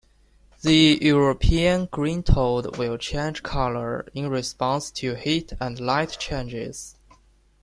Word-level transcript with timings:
The 0.63 0.97
European 0.99 1.85
green 1.85 2.23
toad 2.23 2.75
will 2.79 2.97
change 2.97 3.43
colour 3.43 4.07
in 4.15 4.29
response 4.31 4.89
to 4.93 5.13
heat 5.13 5.53
and 5.61 5.79
light 5.79 6.17
changes. 6.19 6.95